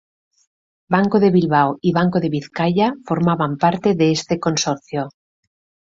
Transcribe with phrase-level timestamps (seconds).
[0.95, 5.09] Banco de Bilbao y Banco de Vizcaya formaban parte de este consorcio.